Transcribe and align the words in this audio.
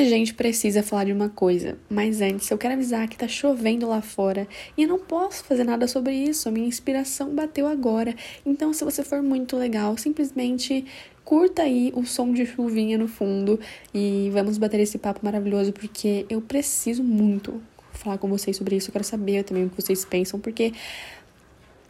A 0.00 0.04
gente 0.04 0.32
precisa 0.32 0.82
falar 0.82 1.04
de 1.04 1.12
uma 1.12 1.28
coisa, 1.28 1.76
mas 1.90 2.22
antes 2.22 2.50
eu 2.50 2.56
quero 2.56 2.72
avisar 2.72 3.06
que 3.06 3.18
tá 3.18 3.28
chovendo 3.28 3.86
lá 3.86 4.00
fora 4.00 4.48
e 4.74 4.84
eu 4.84 4.88
não 4.88 4.98
posso 4.98 5.44
fazer 5.44 5.62
nada 5.62 5.86
sobre 5.86 6.14
isso. 6.14 6.48
A 6.48 6.50
minha 6.50 6.66
inspiração 6.66 7.34
bateu 7.34 7.66
agora. 7.66 8.16
Então, 8.46 8.72
se 8.72 8.82
você 8.82 9.04
for 9.04 9.22
muito 9.22 9.58
legal, 9.58 9.98
simplesmente 9.98 10.86
curta 11.22 11.64
aí 11.64 11.92
o 11.94 12.06
som 12.06 12.32
de 12.32 12.46
chuvinha 12.46 12.96
no 12.96 13.06
fundo 13.06 13.60
e 13.92 14.30
vamos 14.32 14.56
bater 14.56 14.80
esse 14.80 14.96
papo 14.96 15.20
maravilhoso 15.22 15.70
porque 15.70 16.24
eu 16.30 16.40
preciso 16.40 17.04
muito 17.04 17.60
falar 17.92 18.16
com 18.16 18.26
vocês 18.26 18.56
sobre 18.56 18.76
isso. 18.76 18.88
Eu 18.88 18.92
quero 18.92 19.04
saber 19.04 19.44
também 19.44 19.66
o 19.66 19.68
que 19.68 19.82
vocês 19.82 20.02
pensam, 20.02 20.40
porque 20.40 20.72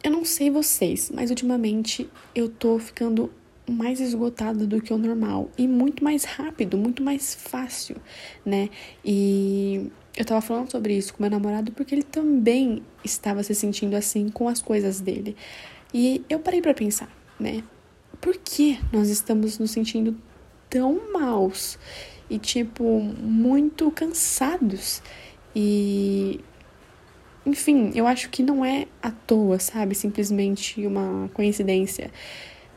eu 0.03 0.11
não 0.11 0.25
sei 0.25 0.49
vocês, 0.49 1.09
mas 1.15 1.29
ultimamente 1.29 2.09
eu 2.35 2.49
tô 2.49 2.77
ficando 2.77 3.31
mais 3.71 3.99
esgotado 3.99 4.67
do 4.67 4.81
que 4.81 4.93
o 4.93 4.97
normal 4.97 5.49
e 5.57 5.67
muito 5.67 6.03
mais 6.03 6.23
rápido, 6.23 6.77
muito 6.77 7.01
mais 7.03 7.33
fácil, 7.35 7.95
né? 8.45 8.69
E 9.03 9.89
eu 10.15 10.25
tava 10.25 10.41
falando 10.41 10.69
sobre 10.69 10.95
isso 10.95 11.13
com 11.13 11.23
meu 11.23 11.29
namorado 11.31 11.71
porque 11.71 11.95
ele 11.95 12.03
também 12.03 12.83
estava 13.03 13.43
se 13.43 13.55
sentindo 13.55 13.95
assim 13.95 14.29
com 14.29 14.47
as 14.47 14.61
coisas 14.61 14.99
dele. 14.99 15.35
E 15.93 16.23
eu 16.29 16.39
parei 16.39 16.61
para 16.61 16.73
pensar, 16.73 17.09
né? 17.39 17.63
Por 18.19 18.37
que 18.37 18.79
nós 18.91 19.09
estamos 19.09 19.57
nos 19.57 19.71
sentindo 19.71 20.15
tão 20.69 21.11
maus 21.11 21.77
e 22.29 22.37
tipo 22.37 22.99
muito 23.01 23.89
cansados? 23.91 25.01
E 25.55 26.39
enfim, 27.45 27.91
eu 27.95 28.05
acho 28.05 28.29
que 28.29 28.43
não 28.43 28.63
é 28.63 28.85
à 29.01 29.09
toa, 29.11 29.57
sabe? 29.59 29.95
Simplesmente 29.95 30.85
uma 30.85 31.29
coincidência 31.33 32.11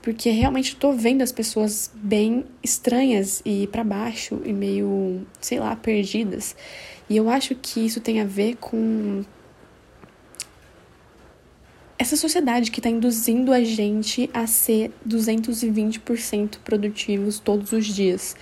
porque 0.05 0.29
realmente 0.29 0.77
tô 0.77 0.93
vendo 0.93 1.23
as 1.23 1.33
pessoas 1.33 1.91
bem 1.95 2.45
estranhas 2.63 3.41
e 3.43 3.67
para 3.69 3.83
baixo 3.83 4.39
e 4.45 4.53
meio, 4.53 5.27
sei 5.41 5.59
lá, 5.59 5.75
perdidas. 5.75 6.55
E 7.09 7.17
eu 7.17 7.31
acho 7.31 7.55
que 7.55 7.87
isso 7.87 8.03
tem 8.03 8.21
a 8.21 8.25
ver 8.27 8.57
com 8.57 9.25
essa 11.99 12.19
sociedade 12.19 12.71
que 12.71 12.81
está 12.81 12.91
induzindo 12.91 13.51
a 13.51 13.65
gente 13.65 14.29
a 14.35 14.47
ser 14.47 14.93
220% 15.09 16.59
produtivos 16.63 17.39
todos 17.39 17.73
os 17.73 17.87
dias, 17.87 18.37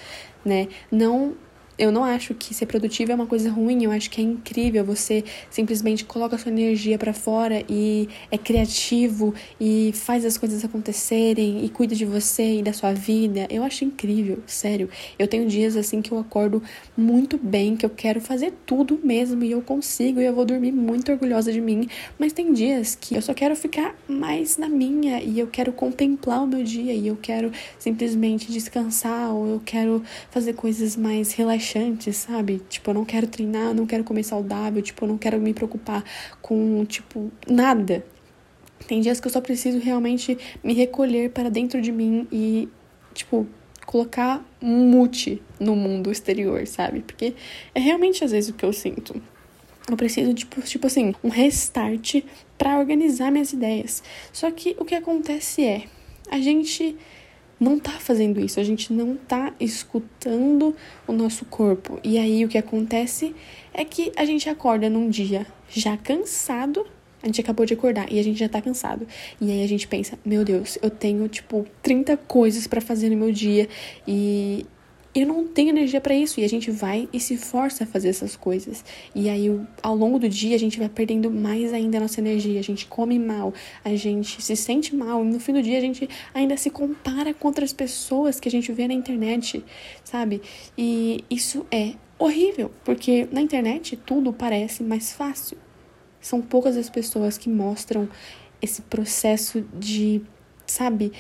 né? 0.44 0.66
Não 0.90 1.34
eu 1.78 1.90
não 1.90 2.04
acho 2.04 2.34
que 2.34 2.52
ser 2.52 2.66
produtivo 2.66 3.12
é 3.12 3.14
uma 3.14 3.26
coisa 3.26 3.50
ruim, 3.50 3.84
eu 3.84 3.90
acho 3.90 4.10
que 4.10 4.20
é 4.20 4.24
incrível. 4.24 4.84
Você 4.84 5.24
simplesmente 5.50 6.04
coloca 6.04 6.36
sua 6.36 6.52
energia 6.52 6.98
para 6.98 7.12
fora 7.14 7.64
e 7.68 8.08
é 8.30 8.36
criativo 8.36 9.34
e 9.58 9.90
faz 9.94 10.24
as 10.24 10.36
coisas 10.36 10.64
acontecerem 10.64 11.64
e 11.64 11.68
cuida 11.70 11.94
de 11.94 12.04
você 12.04 12.58
e 12.58 12.62
da 12.62 12.72
sua 12.72 12.92
vida. 12.92 13.46
Eu 13.48 13.64
acho 13.64 13.84
incrível, 13.84 14.42
sério. 14.46 14.88
Eu 15.18 15.26
tenho 15.26 15.48
dias 15.48 15.74
assim 15.76 16.02
que 16.02 16.12
eu 16.12 16.18
acordo 16.18 16.62
muito 16.96 17.38
bem, 17.38 17.74
que 17.74 17.86
eu 17.86 17.90
quero 17.90 18.20
fazer 18.20 18.52
tudo 18.66 19.00
mesmo 19.02 19.42
e 19.42 19.52
eu 19.52 19.62
consigo 19.62 20.20
e 20.20 20.24
eu 20.26 20.34
vou 20.34 20.44
dormir 20.44 20.72
muito 20.72 21.10
orgulhosa 21.10 21.50
de 21.50 21.60
mim. 21.60 21.88
Mas 22.18 22.34
tem 22.34 22.52
dias 22.52 22.94
que 23.00 23.14
eu 23.16 23.22
só 23.22 23.32
quero 23.32 23.56
ficar 23.56 23.96
mais 24.06 24.58
na 24.58 24.68
minha 24.68 25.22
e 25.22 25.38
eu 25.38 25.46
quero 25.46 25.72
contemplar 25.72 26.44
o 26.44 26.46
meu 26.46 26.62
dia 26.62 26.92
e 26.92 27.06
eu 27.06 27.16
quero 27.20 27.50
simplesmente 27.78 28.52
descansar 28.52 29.34
ou 29.34 29.46
eu 29.46 29.62
quero 29.64 30.02
fazer 30.30 30.52
coisas 30.52 30.96
mais 30.96 31.32
relaxantes 31.32 31.61
relaxante, 31.62 32.12
sabe? 32.12 32.60
Tipo, 32.68 32.91
eu 32.91 32.94
não 32.94 33.05
quero 33.05 33.27
treinar, 33.27 33.72
não 33.72 33.86
quero 33.86 34.02
comer 34.02 34.24
saudável, 34.24 34.82
tipo, 34.82 35.05
eu 35.05 35.08
não 35.08 35.18
quero 35.18 35.41
me 35.41 35.55
preocupar 35.55 36.05
com, 36.41 36.84
tipo, 36.84 37.30
nada. 37.48 38.05
Tem 38.86 39.00
dias 39.00 39.20
que 39.20 39.28
eu 39.28 39.32
só 39.32 39.41
preciso 39.41 39.78
realmente 39.78 40.36
me 40.62 40.74
recolher 40.74 41.30
para 41.30 41.48
dentro 41.48 41.80
de 41.80 41.92
mim 41.92 42.27
e, 42.33 42.68
tipo, 43.14 43.46
colocar 43.86 44.44
um 44.60 44.90
mute 44.90 45.40
no 45.60 45.77
mundo 45.77 46.10
exterior, 46.10 46.66
sabe? 46.66 47.00
Porque 47.00 47.34
é 47.74 47.80
realmente 47.80 48.24
às 48.24 48.33
vezes 48.33 48.50
o 48.50 48.55
que 48.55 48.64
eu 48.64 48.72
sinto. 48.72 49.22
Eu 49.88 49.96
preciso, 49.96 50.33
tipo, 50.34 50.60
tipo 50.62 50.86
assim, 50.86 51.14
um 51.22 51.28
restart 51.28 52.22
para 52.58 52.78
organizar 52.78 53.30
minhas 53.30 53.52
ideias. 53.52 54.02
Só 54.33 54.50
que 54.50 54.77
o 54.79 54.84
que 54.84 54.94
acontece 54.94 55.64
é, 55.64 55.84
a 56.30 56.40
gente 56.40 56.96
não 57.62 57.78
tá 57.78 57.92
fazendo 57.92 58.40
isso, 58.40 58.58
a 58.58 58.64
gente 58.64 58.92
não 58.92 59.17
tá 59.17 59.55
escutando 59.61 60.74
o 61.06 61.12
nosso 61.12 61.45
corpo. 61.45 62.00
E 62.02 62.18
aí 62.18 62.45
o 62.45 62.48
que 62.48 62.58
acontece 62.58 63.34
é 63.73 63.84
que 63.84 64.11
a 64.17 64.24
gente 64.24 64.48
acorda 64.48 64.90
num 64.90 65.08
dia 65.08 65.46
já 65.68 65.96
cansado, 65.96 66.84
a 67.23 67.27
gente 67.27 67.40
acabou 67.40 67.64
de 67.64 67.74
acordar 67.74 68.12
e 68.12 68.18
a 68.18 68.23
gente 68.23 68.40
já 68.40 68.48
tá 68.48 68.61
cansado. 68.61 69.06
E 69.40 69.48
aí 69.48 69.62
a 69.62 69.68
gente 69.68 69.86
pensa, 69.86 70.18
meu 70.24 70.45
Deus, 70.45 70.77
eu 70.83 70.90
tenho 70.90 71.28
tipo 71.28 71.64
30 71.83 72.17
coisas 72.17 72.67
para 72.67 72.80
fazer 72.80 73.11
no 73.11 73.17
meu 73.17 73.30
dia 73.30 73.68
e 74.08 74.67
eu 75.14 75.27
não 75.27 75.46
tenho 75.46 75.70
energia 75.70 76.00
para 76.00 76.14
isso. 76.14 76.40
E 76.40 76.45
a 76.45 76.48
gente 76.48 76.70
vai 76.70 77.08
e 77.12 77.20
se 77.20 77.36
força 77.36 77.84
a 77.84 77.86
fazer 77.86 78.08
essas 78.08 78.36
coisas. 78.36 78.84
E 79.14 79.28
aí, 79.28 79.48
ao 79.83 79.95
longo 79.95 80.18
do 80.18 80.28
dia, 80.28 80.56
a 80.56 80.58
gente 80.58 80.78
vai 80.78 80.89
perdendo 80.89 81.30
mais 81.30 81.73
ainda 81.73 81.98
a 81.98 82.00
nossa 82.00 82.20
energia. 82.20 82.58
A 82.58 82.62
gente 82.62 82.86
come 82.86 83.18
mal, 83.18 83.52
a 83.84 83.95
gente 83.95 84.40
se 84.40 84.56
sente 84.56 84.96
mal. 84.96 85.23
E 85.24 85.28
no 85.28 85.39
fim 85.39 85.52
do 85.52 85.62
dia, 85.62 85.78
a 85.78 85.80
gente 85.80 86.08
ainda 86.33 86.56
se 86.56 86.70
compara 86.70 87.34
com 87.34 87.48
outras 87.48 87.73
pessoas 87.73 88.40
que 88.40 88.48
a 88.48 88.50
gente 88.50 88.73
vê 88.73 88.89
na 88.89 88.95
internet, 88.95 89.62
sabe? 90.02 90.40
E 90.77 91.24
isso 91.29 91.67
é 91.70 91.92
horrível, 92.18 92.70
porque 92.84 93.29
na 93.30 93.40
internet 93.40 93.96
tudo 93.96 94.33
parece 94.33 94.83
mais 94.83 95.12
fácil. 95.12 95.58
São 96.20 96.40
poucas 96.40 96.77
as 96.77 96.89
pessoas 96.89 97.36
que 97.36 97.48
mostram 97.48 98.08
esse 98.62 98.80
processo 98.83 99.64
de, 99.77 100.23
sabe, 100.64 101.12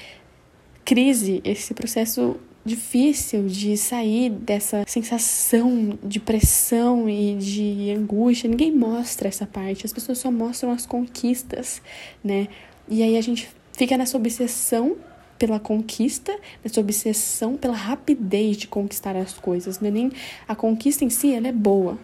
crise, 0.84 1.40
esse 1.44 1.74
processo 1.74 2.38
difícil 2.64 3.46
de 3.46 3.76
sair 3.76 4.30
dessa 4.30 4.84
sensação 4.86 5.98
de 6.02 6.20
pressão 6.20 7.08
e 7.08 7.34
de 7.36 7.90
angústia. 7.90 8.48
Ninguém 8.48 8.72
mostra 8.72 9.28
essa 9.28 9.46
parte, 9.46 9.84
as 9.84 9.92
pessoas 9.92 10.18
só 10.18 10.30
mostram 10.30 10.70
as 10.70 10.86
conquistas, 10.86 11.82
né? 12.22 12.48
E 12.88 13.02
aí 13.02 13.16
a 13.16 13.20
gente 13.20 13.48
fica 13.76 13.96
nessa 13.96 14.16
obsessão 14.16 14.96
pela 15.38 15.58
conquista, 15.58 16.32
nessa 16.62 16.80
obsessão 16.80 17.56
pela 17.56 17.74
rapidez 17.74 18.56
de 18.56 18.68
conquistar 18.68 19.16
as 19.16 19.32
coisas, 19.32 19.80
não 19.80 19.88
é 19.88 19.90
nem 19.90 20.12
a 20.46 20.54
conquista 20.54 21.04
em 21.04 21.10
si, 21.10 21.34
ela 21.34 21.48
é 21.48 21.52
boa. 21.52 21.98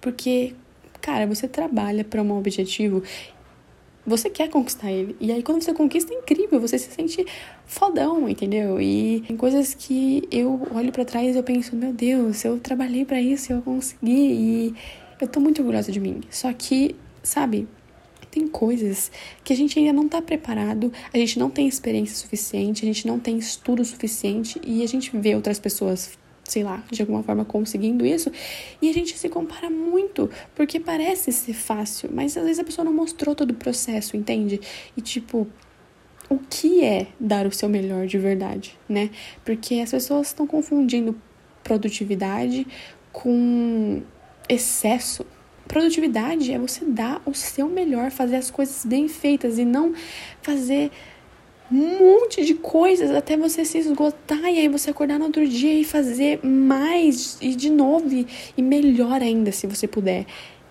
Porque, 0.00 0.54
cara, 1.00 1.26
você 1.26 1.48
trabalha 1.48 2.04
para 2.04 2.22
um 2.22 2.38
objetivo 2.38 3.02
você 4.06 4.30
quer 4.30 4.48
conquistar 4.48 4.90
ele. 4.90 5.16
E 5.20 5.30
aí, 5.30 5.42
quando 5.42 5.62
você 5.62 5.72
conquista, 5.72 6.12
é 6.12 6.16
incrível, 6.16 6.60
você 6.60 6.78
se 6.78 6.90
sente 6.90 7.24
fodão, 7.66 8.28
entendeu? 8.28 8.80
E 8.80 9.22
tem 9.26 9.36
coisas 9.36 9.74
que 9.74 10.26
eu 10.30 10.66
olho 10.74 10.92
para 10.92 11.04
trás 11.04 11.34
e 11.34 11.38
eu 11.38 11.42
penso, 11.42 11.76
meu 11.76 11.92
Deus, 11.92 12.44
eu 12.44 12.58
trabalhei 12.58 13.04
para 13.04 13.20
isso, 13.20 13.52
eu 13.52 13.62
consegui 13.62 14.10
e 14.10 14.74
eu 15.20 15.28
tô 15.28 15.40
muito 15.40 15.60
orgulhosa 15.60 15.92
de 15.92 16.00
mim. 16.00 16.20
Só 16.30 16.52
que, 16.52 16.96
sabe, 17.22 17.68
tem 18.30 18.46
coisas 18.46 19.10
que 19.42 19.52
a 19.52 19.56
gente 19.56 19.78
ainda 19.78 19.92
não 19.92 20.08
tá 20.08 20.22
preparado, 20.22 20.92
a 21.12 21.18
gente 21.18 21.38
não 21.38 21.50
tem 21.50 21.66
experiência 21.66 22.16
suficiente, 22.16 22.84
a 22.84 22.86
gente 22.86 23.06
não 23.06 23.18
tem 23.18 23.36
estudo 23.36 23.84
suficiente 23.84 24.60
e 24.64 24.82
a 24.82 24.86
gente 24.86 25.16
vê 25.16 25.34
outras 25.34 25.58
pessoas 25.58 26.18
sei 26.50 26.64
lá, 26.64 26.82
de 26.90 27.00
alguma 27.00 27.22
forma 27.22 27.44
conseguindo 27.44 28.04
isso. 28.04 28.30
E 28.82 28.90
a 28.90 28.92
gente 28.92 29.16
se 29.16 29.28
compara 29.28 29.70
muito, 29.70 30.28
porque 30.54 30.80
parece 30.80 31.30
ser 31.30 31.52
fácil, 31.52 32.10
mas 32.12 32.36
às 32.36 32.42
vezes 32.42 32.58
a 32.58 32.64
pessoa 32.64 32.84
não 32.84 32.92
mostrou 32.92 33.36
todo 33.36 33.52
o 33.52 33.54
processo, 33.54 34.16
entende? 34.16 34.60
E 34.96 35.00
tipo, 35.00 35.46
o 36.28 36.38
que 36.38 36.84
é 36.84 37.06
dar 37.20 37.46
o 37.46 37.52
seu 37.52 37.68
melhor 37.68 38.06
de 38.06 38.18
verdade, 38.18 38.76
né? 38.88 39.10
Porque 39.44 39.76
as 39.76 39.92
pessoas 39.92 40.26
estão 40.26 40.44
confundindo 40.44 41.16
produtividade 41.62 42.66
com 43.12 44.02
excesso. 44.48 45.24
Produtividade 45.68 46.52
é 46.52 46.58
você 46.58 46.84
dar 46.84 47.22
o 47.24 47.32
seu 47.32 47.68
melhor, 47.68 48.10
fazer 48.10 48.36
as 48.36 48.50
coisas 48.50 48.84
bem 48.84 49.06
feitas 49.06 49.56
e 49.56 49.64
não 49.64 49.94
fazer 50.42 50.90
um 51.70 51.98
monte 51.98 52.44
de 52.44 52.54
coisas 52.54 53.10
até 53.10 53.36
você 53.36 53.64
se 53.64 53.78
esgotar 53.78 54.44
e 54.44 54.58
aí 54.58 54.68
você 54.68 54.90
acordar 54.90 55.18
no 55.18 55.26
outro 55.26 55.46
dia 55.46 55.72
e 55.74 55.84
fazer 55.84 56.44
mais 56.44 57.38
e 57.40 57.54
de 57.54 57.70
novo 57.70 58.12
e, 58.12 58.26
e 58.56 58.62
melhor 58.62 59.22
ainda 59.22 59.52
se 59.52 59.66
você 59.66 59.86
puder. 59.86 60.26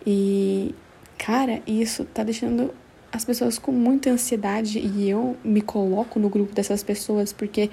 E 0.05 0.75
cara, 1.17 1.61
isso 1.65 2.05
tá 2.05 2.23
deixando 2.23 2.73
as 3.11 3.25
pessoas 3.25 3.57
com 3.57 3.71
muita 3.71 4.09
ansiedade 4.09 4.79
e 4.79 5.09
eu 5.09 5.35
me 5.43 5.61
coloco 5.61 6.19
no 6.19 6.29
grupo 6.29 6.53
dessas 6.53 6.83
pessoas 6.83 7.33
porque 7.33 7.69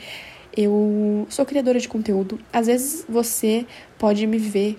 eu 0.57 1.27
sou 1.29 1.45
criadora 1.45 1.79
de 1.79 1.89
conteúdo. 1.89 2.39
Às 2.53 2.67
vezes 2.67 3.05
você 3.09 3.67
pode 3.99 4.27
me 4.27 4.39
ver 4.39 4.79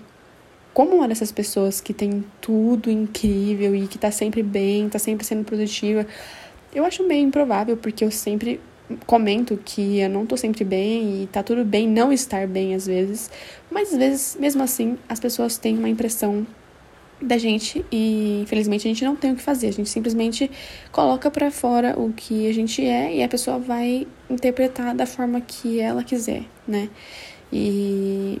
como 0.74 0.96
uma 0.96 1.08
dessas 1.08 1.32
pessoas 1.32 1.80
que 1.80 1.92
tem 1.92 2.24
tudo 2.40 2.90
incrível 2.90 3.74
e 3.74 3.86
que 3.86 3.98
tá 3.98 4.10
sempre 4.10 4.42
bem, 4.42 4.88
tá 4.88 4.98
sempre 4.98 5.26
sendo 5.26 5.44
produtiva. 5.44 6.06
Eu 6.74 6.84
acho 6.84 7.06
meio 7.06 7.26
improvável, 7.26 7.76
porque 7.76 8.04
eu 8.04 8.10
sempre 8.10 8.60
comento 9.06 9.58
que 9.64 9.98
eu 9.98 10.08
não 10.08 10.24
tô 10.24 10.36
sempre 10.36 10.64
bem 10.64 11.22
e 11.22 11.26
tá 11.26 11.42
tudo 11.42 11.64
bem 11.64 11.86
não 11.88 12.12
estar 12.12 12.46
bem 12.46 12.74
às 12.74 12.86
vezes, 12.86 13.30
mas 13.70 13.92
às 13.92 13.98
vezes, 13.98 14.36
mesmo 14.40 14.62
assim, 14.62 14.96
as 15.08 15.20
pessoas 15.20 15.58
têm 15.58 15.76
uma 15.76 15.88
impressão 15.88 16.46
da 17.20 17.36
gente 17.36 17.84
e 17.90 18.40
infelizmente 18.42 18.86
a 18.86 18.90
gente 18.90 19.04
não 19.04 19.16
tem 19.16 19.32
o 19.32 19.36
que 19.36 19.42
fazer, 19.42 19.68
a 19.68 19.72
gente 19.72 19.88
simplesmente 19.88 20.50
coloca 20.92 21.30
para 21.30 21.50
fora 21.50 21.98
o 21.98 22.12
que 22.12 22.48
a 22.48 22.54
gente 22.54 22.84
é 22.84 23.16
e 23.16 23.22
a 23.22 23.28
pessoa 23.28 23.58
vai 23.58 24.06
interpretar 24.30 24.94
da 24.94 25.04
forma 25.04 25.40
que 25.40 25.80
ela 25.80 26.04
quiser, 26.04 26.44
né? 26.66 26.88
E 27.52 28.40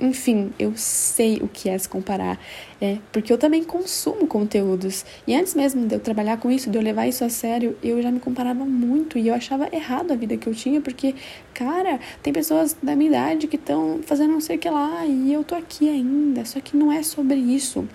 enfim, 0.00 0.52
eu 0.58 0.72
sei 0.76 1.36
o 1.36 1.48
que 1.48 1.68
é 1.68 1.76
se 1.76 1.88
comparar. 1.88 2.38
É, 2.80 2.98
porque 3.12 3.32
eu 3.32 3.38
também 3.38 3.62
consumo 3.62 4.26
conteúdos. 4.26 5.04
E 5.26 5.34
antes 5.34 5.54
mesmo 5.54 5.86
de 5.86 5.94
eu 5.94 6.00
trabalhar 6.00 6.38
com 6.38 6.50
isso, 6.50 6.70
de 6.70 6.78
eu 6.78 6.82
levar 6.82 7.06
isso 7.06 7.24
a 7.24 7.28
sério, 7.28 7.76
eu 7.82 8.00
já 8.02 8.10
me 8.10 8.20
comparava 8.20 8.64
muito 8.64 9.18
e 9.18 9.28
eu 9.28 9.34
achava 9.34 9.68
errado 9.72 10.12
a 10.12 10.16
vida 10.16 10.36
que 10.36 10.46
eu 10.46 10.54
tinha, 10.54 10.80
porque, 10.80 11.14
cara, 11.52 12.00
tem 12.22 12.32
pessoas 12.32 12.76
da 12.82 12.96
minha 12.96 13.10
idade 13.10 13.46
que 13.46 13.56
estão 13.56 14.00
fazendo 14.02 14.32
não 14.32 14.40
sei 14.40 14.56
o 14.56 14.58
que 14.58 14.70
lá 14.70 15.04
e 15.04 15.32
eu 15.32 15.44
tô 15.44 15.54
aqui 15.54 15.88
ainda. 15.88 16.44
Só 16.44 16.60
que 16.60 16.76
não 16.76 16.90
é 16.90 17.02
sobre 17.02 17.36
isso. 17.36 17.86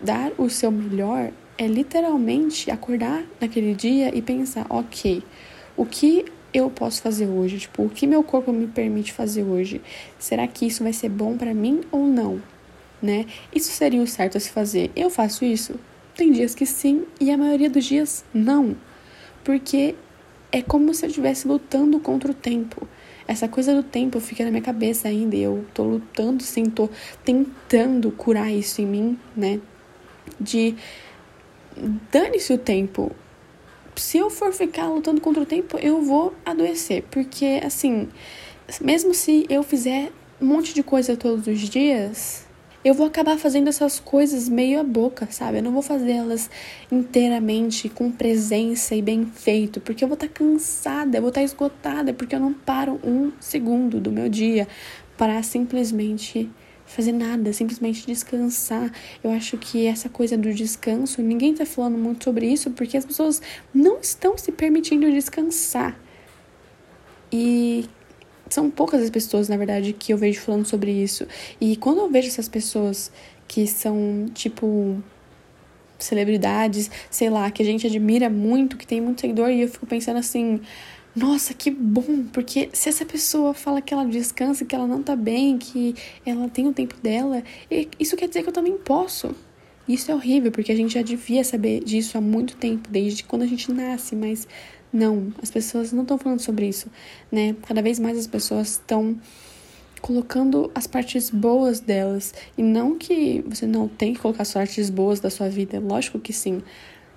Dar 0.00 0.32
o 0.38 0.48
seu 0.48 0.70
melhor 0.70 1.30
é 1.56 1.66
literalmente 1.66 2.70
acordar 2.70 3.24
naquele 3.40 3.74
dia 3.74 4.16
e 4.16 4.20
pensar, 4.20 4.66
ok, 4.68 5.22
o 5.76 5.84
que 5.84 6.24
eu 6.54 6.70
posso 6.70 7.02
fazer 7.02 7.26
hoje? 7.26 7.58
Tipo, 7.58 7.82
o 7.82 7.90
que 7.90 8.06
meu 8.06 8.22
corpo 8.22 8.52
me 8.52 8.68
permite 8.68 9.12
fazer 9.12 9.42
hoje? 9.42 9.80
Será 10.18 10.46
que 10.46 10.66
isso 10.66 10.84
vai 10.84 10.92
ser 10.92 11.08
bom 11.08 11.36
para 11.36 11.52
mim 11.52 11.80
ou 11.90 12.06
não? 12.06 12.40
Né? 13.02 13.26
Isso 13.52 13.72
seria 13.72 14.00
o 14.00 14.06
certo 14.06 14.38
a 14.38 14.40
se 14.40 14.50
fazer. 14.50 14.90
Eu 14.94 15.10
faço 15.10 15.44
isso? 15.44 15.74
Tem 16.14 16.30
dias 16.30 16.54
que 16.54 16.64
sim 16.64 17.04
e 17.20 17.30
a 17.32 17.36
maioria 17.36 17.68
dos 17.68 17.84
dias 17.84 18.24
não. 18.32 18.76
Porque 19.42 19.96
é 20.52 20.62
como 20.62 20.94
se 20.94 21.04
eu 21.04 21.08
estivesse 21.08 21.48
lutando 21.48 21.98
contra 21.98 22.30
o 22.30 22.34
tempo. 22.34 22.86
Essa 23.26 23.48
coisa 23.48 23.74
do 23.74 23.82
tempo 23.82 24.20
fica 24.20 24.44
na 24.44 24.50
minha 24.50 24.62
cabeça 24.62 25.08
ainda 25.08 25.34
eu 25.34 25.64
tô 25.74 25.82
lutando, 25.82 26.42
sim, 26.42 26.66
tô 26.66 26.88
tentando 27.24 28.12
curar 28.12 28.52
isso 28.52 28.80
em 28.80 28.86
mim, 28.86 29.18
né? 29.36 29.60
De 30.38 30.76
dane-se 32.12 32.52
o 32.52 32.58
tempo 32.58 33.10
se 33.96 34.18
eu 34.18 34.30
for 34.30 34.52
ficar 34.52 34.88
lutando 34.88 35.20
contra 35.20 35.42
o 35.42 35.46
tempo, 35.46 35.78
eu 35.78 36.02
vou 36.02 36.34
adoecer. 36.44 37.04
Porque, 37.10 37.60
assim, 37.64 38.08
mesmo 38.80 39.14
se 39.14 39.46
eu 39.48 39.62
fizer 39.62 40.10
um 40.40 40.46
monte 40.46 40.74
de 40.74 40.82
coisa 40.82 41.16
todos 41.16 41.46
os 41.46 41.60
dias, 41.60 42.44
eu 42.84 42.92
vou 42.92 43.06
acabar 43.06 43.38
fazendo 43.38 43.68
essas 43.68 43.98
coisas 43.98 44.48
meio 44.48 44.78
a 44.78 44.84
boca, 44.84 45.26
sabe? 45.30 45.58
Eu 45.58 45.62
não 45.62 45.72
vou 45.72 45.80
fazer 45.80 46.12
elas 46.12 46.50
inteiramente, 46.92 47.88
com 47.88 48.10
presença 48.10 48.94
e 48.94 49.00
bem 49.00 49.24
feito, 49.24 49.80
porque 49.80 50.04
eu 50.04 50.08
vou 50.08 50.16
estar 50.16 50.28
tá 50.28 50.34
cansada, 50.34 51.16
eu 51.16 51.22
vou 51.22 51.30
estar 51.30 51.40
tá 51.40 51.44
esgotada, 51.44 52.12
porque 52.12 52.34
eu 52.34 52.40
não 52.40 52.52
paro 52.52 53.00
um 53.02 53.32
segundo 53.40 53.98
do 53.98 54.12
meu 54.12 54.28
dia 54.28 54.68
para 55.16 55.42
simplesmente 55.42 56.50
fazer 56.86 57.12
nada, 57.12 57.52
simplesmente 57.52 58.06
descansar. 58.06 58.92
Eu 59.22 59.30
acho 59.30 59.56
que 59.58 59.86
essa 59.86 60.08
coisa 60.08 60.36
do 60.36 60.52
descanso, 60.52 61.22
ninguém 61.22 61.52
está 61.52 61.66
falando 61.66 61.98
muito 61.98 62.24
sobre 62.24 62.46
isso 62.46 62.70
porque 62.70 62.96
as 62.96 63.04
pessoas 63.04 63.40
não 63.72 63.98
estão 64.00 64.36
se 64.36 64.52
permitindo 64.52 65.10
descansar. 65.10 65.98
E 67.32 67.86
são 68.48 68.70
poucas 68.70 69.02
as 69.02 69.10
pessoas, 69.10 69.48
na 69.48 69.56
verdade, 69.56 69.92
que 69.92 70.12
eu 70.12 70.18
vejo 70.18 70.40
falando 70.40 70.66
sobre 70.66 70.92
isso. 70.92 71.26
E 71.60 71.76
quando 71.76 71.98
eu 71.98 72.10
vejo 72.10 72.28
essas 72.28 72.48
pessoas 72.48 73.10
que 73.48 73.66
são, 73.66 74.26
tipo, 74.32 75.02
celebridades, 75.98 76.90
sei 77.10 77.30
lá, 77.30 77.50
que 77.50 77.62
a 77.62 77.66
gente 77.66 77.86
admira 77.86 78.28
muito, 78.28 78.76
que 78.76 78.86
tem 78.86 79.00
muito 79.00 79.20
seguidor, 79.20 79.50
e 79.50 79.62
eu 79.62 79.68
fico 79.68 79.86
pensando 79.86 80.18
assim 80.18 80.60
nossa, 81.14 81.54
que 81.54 81.70
bom, 81.70 82.24
porque 82.32 82.68
se 82.72 82.88
essa 82.88 83.04
pessoa 83.04 83.54
fala 83.54 83.80
que 83.80 83.94
ela 83.94 84.04
descansa, 84.04 84.64
que 84.64 84.74
ela 84.74 84.86
não 84.86 85.02
tá 85.02 85.14
bem, 85.14 85.56
que 85.58 85.94
ela 86.26 86.48
tem 86.48 86.66
o 86.66 86.72
tempo 86.72 86.96
dela, 87.00 87.42
isso 88.00 88.16
quer 88.16 88.26
dizer 88.26 88.42
que 88.42 88.48
eu 88.48 88.52
também 88.52 88.76
posso. 88.76 89.34
Isso 89.86 90.10
é 90.10 90.14
horrível, 90.14 90.50
porque 90.50 90.72
a 90.72 90.76
gente 90.76 90.94
já 90.94 91.02
devia 91.02 91.44
saber 91.44 91.84
disso 91.84 92.18
há 92.18 92.20
muito 92.20 92.56
tempo, 92.56 92.88
desde 92.90 93.22
quando 93.22 93.42
a 93.42 93.46
gente 93.46 93.70
nasce, 93.70 94.16
mas 94.16 94.48
não, 94.92 95.32
as 95.42 95.50
pessoas 95.50 95.92
não 95.92 96.02
estão 96.02 96.18
falando 96.18 96.40
sobre 96.40 96.66
isso, 96.66 96.90
né? 97.30 97.54
Cada 97.66 97.82
vez 97.82 98.00
mais 98.00 98.18
as 98.18 98.26
pessoas 98.26 98.70
estão 98.70 99.16
colocando 100.00 100.70
as 100.74 100.86
partes 100.86 101.30
boas 101.30 101.80
delas, 101.80 102.34
e 102.58 102.62
não 102.62 102.98
que 102.98 103.44
você 103.46 103.66
não 103.66 103.86
tem 103.86 104.14
que 104.14 104.20
colocar 104.20 104.42
as 104.42 104.52
partes 104.52 104.90
boas 104.90 105.20
da 105.20 105.30
sua 105.30 105.48
vida, 105.48 105.78
lógico 105.78 106.18
que 106.18 106.32
sim. 106.32 106.62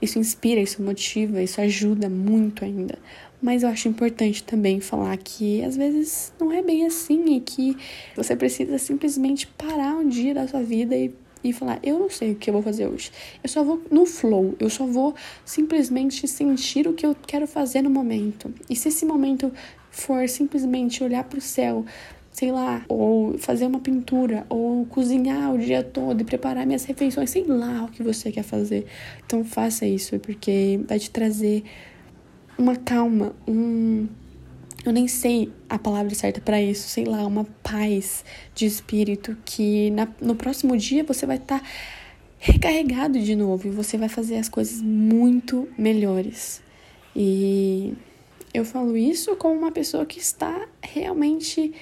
Isso 0.01 0.19
inspira, 0.19 0.61
isso 0.61 0.81
motiva, 0.83 1.41
isso 1.41 1.59
ajuda 1.59 2.07
muito 2.07 2.63
ainda. 2.63 2.99
Mas 3.41 3.63
eu 3.63 3.69
acho 3.69 3.87
importante 3.87 4.43
também 4.43 4.79
falar 4.79 5.15
que 5.17 5.63
às 5.63 5.77
vezes 5.77 6.33
não 6.39 6.51
é 6.51 6.61
bem 6.61 6.85
assim 6.85 7.35
e 7.35 7.39
que 7.39 7.77
você 8.15 8.35
precisa 8.35 8.77
simplesmente 8.79 9.45
parar 9.45 9.95
um 9.95 10.07
dia 10.07 10.33
da 10.33 10.47
sua 10.47 10.63
vida 10.63 10.95
e, 10.95 11.13
e 11.43 11.53
falar: 11.53 11.79
eu 11.83 11.99
não 11.99 12.09
sei 12.09 12.31
o 12.31 12.35
que 12.35 12.49
eu 12.49 12.53
vou 12.53 12.63
fazer 12.63 12.87
hoje. 12.87 13.11
Eu 13.43 13.49
só 13.49 13.63
vou 13.63 13.81
no 13.91 14.05
flow, 14.05 14.55
eu 14.59 14.69
só 14.69 14.85
vou 14.85 15.13
simplesmente 15.45 16.27
sentir 16.27 16.87
o 16.87 16.93
que 16.93 17.05
eu 17.05 17.15
quero 17.27 17.45
fazer 17.45 17.83
no 17.83 17.89
momento. 17.89 18.51
E 18.67 18.75
se 18.75 18.89
esse 18.89 19.05
momento 19.05 19.51
for 19.91 20.27
simplesmente 20.27 21.03
olhar 21.03 21.23
para 21.23 21.37
o 21.37 21.41
céu, 21.41 21.85
sei 22.31 22.51
lá, 22.51 22.85
ou 22.87 23.37
fazer 23.37 23.65
uma 23.65 23.79
pintura, 23.79 24.45
ou 24.47 24.85
cozinhar 24.85 25.53
o 25.53 25.57
dia 25.57 25.83
todo 25.83 26.21
e 26.21 26.23
preparar 26.23 26.67
minhas 26.67 26.85
refeições, 26.85 27.31
sei 27.31 27.43
lá 27.43 27.85
o 27.85 27.87
que 27.87 28.03
você 28.03 28.31
quer 28.31 28.43
fazer. 28.43 28.85
Então 29.25 29.43
faça 29.43 29.87
isso, 29.87 30.19
porque 30.19 30.79
vai 30.87 30.99
te 30.99 31.09
trazer 31.09 31.63
uma 32.57 32.75
calma, 32.75 33.35
um. 33.47 34.07
Eu 34.85 34.93
nem 34.93 35.07
sei 35.07 35.51
a 35.69 35.77
palavra 35.77 36.15
certa 36.15 36.39
para 36.39 36.61
isso, 36.61 36.87
sei 36.87 37.03
lá, 37.03 37.25
uma 37.25 37.45
paz 37.61 38.23
de 38.55 38.65
espírito 38.65 39.35
que 39.43 39.91
na, 39.91 40.07
no 40.21 40.33
próximo 40.35 40.77
dia 40.77 41.03
você 41.03 41.25
vai 41.25 41.35
estar 41.37 41.59
tá 41.59 41.65
recarregado 42.39 43.19
de 43.19 43.35
novo 43.35 43.67
e 43.67 43.71
você 43.71 43.97
vai 43.97 44.07
fazer 44.07 44.37
as 44.37 44.47
coisas 44.47 44.81
muito 44.81 45.67
melhores. 45.77 46.61
E 47.15 47.93
eu 48.53 48.63
falo 48.63 48.95
isso 48.95 49.35
como 49.35 49.55
uma 49.55 49.71
pessoa 49.71 50.05
que 50.05 50.19
está 50.19 50.67
realmente 50.81 51.73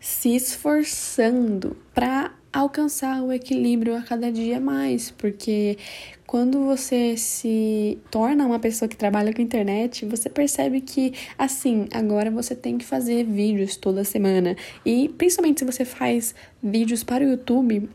se 0.00 0.34
esforçando 0.34 1.76
para 1.92 2.32
alcançar 2.54 3.20
o 3.20 3.32
equilíbrio 3.32 3.96
a 3.96 4.02
cada 4.02 4.30
dia 4.30 4.60
mais, 4.60 5.10
porque 5.10 5.76
quando 6.24 6.64
você 6.64 7.16
se 7.16 7.98
torna 8.10 8.46
uma 8.46 8.60
pessoa 8.60 8.88
que 8.88 8.96
trabalha 8.96 9.34
com 9.34 9.42
internet, 9.42 10.06
você 10.06 10.30
percebe 10.30 10.80
que, 10.80 11.12
assim, 11.36 11.86
agora 11.92 12.30
você 12.30 12.54
tem 12.54 12.78
que 12.78 12.84
fazer 12.84 13.24
vídeos 13.24 13.76
toda 13.76 14.04
semana. 14.04 14.56
E 14.86 15.08
principalmente 15.08 15.60
se 15.60 15.64
você 15.64 15.84
faz 15.84 16.34
vídeos 16.62 17.02
para 17.02 17.24
o 17.24 17.28
YouTube, 17.28 17.88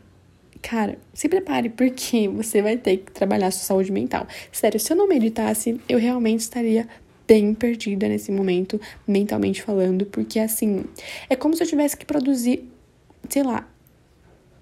cara, 0.60 0.98
se 1.14 1.26
prepare 1.26 1.70
porque 1.72 2.28
você 2.28 2.60
vai 2.60 2.76
ter 2.76 2.98
que 2.98 3.12
trabalhar 3.12 3.50
sua 3.50 3.64
saúde 3.64 3.90
mental. 3.90 4.26
Sério, 4.52 4.78
se 4.78 4.92
eu 4.92 4.96
não 4.96 5.08
meditasse, 5.08 5.80
eu 5.88 5.98
realmente 5.98 6.40
estaria 6.40 6.86
bem 7.26 7.54
perdida 7.54 8.08
nesse 8.08 8.30
momento, 8.30 8.78
mentalmente 9.06 9.62
falando, 9.62 10.04
porque 10.04 10.38
assim, 10.38 10.84
é 11.30 11.36
como 11.36 11.56
se 11.56 11.62
eu 11.62 11.66
tivesse 11.66 11.96
que 11.96 12.04
produzir, 12.04 12.68
sei 13.28 13.42
lá, 13.42 13.68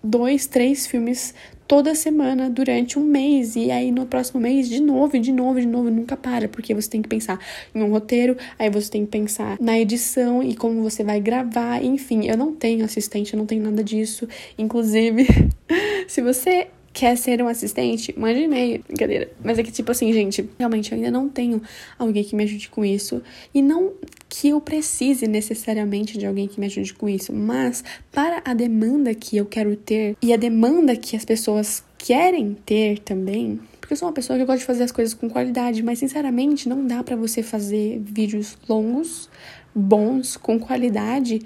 dois, 0.03 0.47
três 0.47 0.87
filmes 0.87 1.35
toda 1.69 1.95
semana 1.95 2.49
durante 2.49 2.99
um 2.99 3.05
mês. 3.05 3.55
E 3.55 3.71
aí 3.71 3.93
no 3.93 4.07
próximo 4.07 4.41
mês, 4.41 4.69
de 4.69 4.81
novo, 4.81 5.19
de 5.19 5.31
novo, 5.31 5.61
de 5.61 5.67
novo, 5.67 5.91
nunca 5.91 6.17
para, 6.17 6.49
porque 6.49 6.75
você 6.75 6.89
tem 6.89 7.03
que 7.03 7.09
pensar 7.09 7.39
em 7.75 7.83
um 7.83 7.91
roteiro, 7.91 8.37
aí 8.59 8.71
você 8.71 8.91
tem 8.91 9.05
que 9.05 9.11
pensar 9.11 9.59
na 9.61 9.79
edição 9.79 10.43
e 10.43 10.57
como 10.57 10.83
você 10.83 11.05
vai 11.05 11.21
gravar, 11.21 11.85
enfim. 11.85 12.27
Eu 12.27 12.37
não 12.37 12.55
tenho 12.55 12.85
assistente, 12.85 13.35
eu 13.35 13.39
não 13.39 13.47
tenho 13.47 13.63
nada 13.63 13.85
disso. 13.85 14.27
Inclusive, 14.57 15.27
se 16.09 16.23
você 16.23 16.69
quer 16.99 17.17
ser 17.17 17.41
um 17.41 17.47
assistente, 17.47 18.13
mande 18.19 18.41
e-mail. 18.41 18.83
Brincadeira. 18.85 19.31
Mas 19.45 19.57
é 19.57 19.63
que, 19.63 19.71
tipo 19.71 19.93
assim, 19.93 20.13
gente, 20.13 20.51
realmente 20.59 20.91
eu 20.91 20.97
ainda 20.97 21.13
não 21.13 21.29
tenho 21.29 21.63
alguém 21.97 22.25
que 22.25 22.35
me 22.35 22.43
ajude 22.43 22.69
com 22.69 22.85
isso. 22.85 23.23
E 23.55 23.63
não 23.63 23.93
que 24.29 24.49
eu 24.49 24.61
precise 24.61 25.29
necessariamente 25.29 26.19
de 26.19 26.27
alguém 26.27 26.49
que 26.49 26.59
me 26.59 26.67
ajude 26.67 26.93
com 26.93 27.09
isso, 27.09 27.33
mas 27.33 27.85
para 28.11 28.43
a 28.45 28.53
demanda 28.53 29.15
que 29.15 29.37
eu 29.37 29.47
quero 29.47 29.77
ter 29.77 30.17
e 30.21 30.33
a 30.33 30.37
demanda 30.37 30.97
que 30.97 31.15
as 31.15 31.25
pessoas 31.25 31.85
querem 31.97 32.57
ter 32.67 32.99
também, 32.99 33.61
porque 33.81 33.93
eu 33.93 33.97
sou 33.97 34.09
uma 34.09 34.15
pessoa 34.15 34.37
que 34.37 34.45
gosta 34.45 34.59
de 34.59 34.65
fazer 34.65 34.83
as 34.83 34.93
coisas 34.93 35.15
com 35.15 35.31
qualidade, 35.31 35.85
mas 35.85 36.01
sinceramente 36.01 36.69
não 36.69 36.85
dá 36.85 37.05
para 37.05 37.15
você 37.15 37.45
fazer 37.45 38.03
vídeos 38.05 38.59
longos, 38.69 39.31
bons, 39.73 40.37
com 40.37 40.59
qualidade 40.59 41.43